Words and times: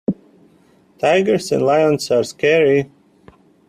Tigers 0.97 1.51
and 1.51 1.61
lions 1.63 2.09
are 2.09 2.23
scary. 2.23 2.89